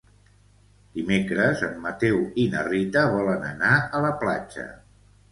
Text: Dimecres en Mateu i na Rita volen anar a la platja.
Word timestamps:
Dimecres 0.99 1.59
en 1.67 1.75
Mateu 1.83 2.17
i 2.43 2.45
na 2.53 2.63
Rita 2.67 3.03
volen 3.17 3.45
anar 3.49 3.75
a 3.99 4.01
la 4.07 4.11
platja. 4.23 4.65